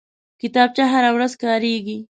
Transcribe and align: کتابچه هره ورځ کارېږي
کتابچه 0.41 0.83
هره 0.93 1.09
ورځ 1.15 1.33
کارېږي 1.43 1.97